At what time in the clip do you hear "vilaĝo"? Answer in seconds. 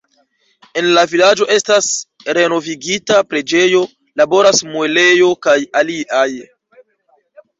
1.09-1.45